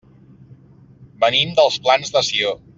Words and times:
Venim 1.25 1.53
dels 1.61 1.79
Plans 1.87 2.17
de 2.19 2.29
Sió. 2.33 2.59